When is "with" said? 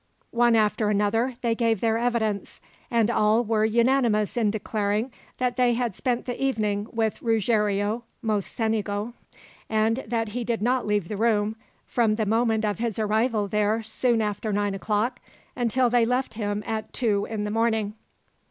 6.91-7.21